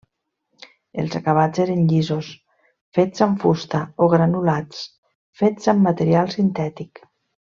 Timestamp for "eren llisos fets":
1.65-3.25